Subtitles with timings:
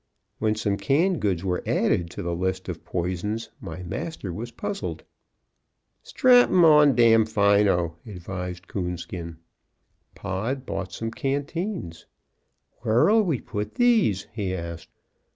[0.39, 5.03] When some canned goods were added to the list of poisons, my master was puzzled.
[6.01, 9.37] "Strap 'em on Damfino," advised Coonskin.
[10.15, 12.07] Pod bought some canteens.
[12.81, 14.89] "Where'll we put these?" he asked.